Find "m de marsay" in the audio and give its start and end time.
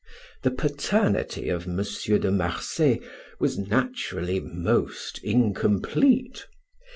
1.67-3.01